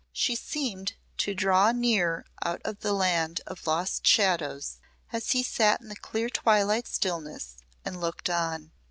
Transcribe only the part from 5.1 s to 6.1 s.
as he sat in the